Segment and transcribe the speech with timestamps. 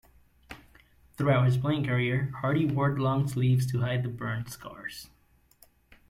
[1.15, 5.11] Throughout his playing career, Hardie wore long sleeves to hide the burn scars.